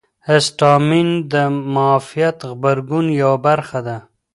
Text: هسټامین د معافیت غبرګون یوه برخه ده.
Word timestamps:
هسټامین 0.29 1.09
د 1.31 1.33
معافیت 1.73 2.37
غبرګون 2.49 3.05
یوه 3.21 3.37
برخه 3.47 3.79
ده. 3.87 3.97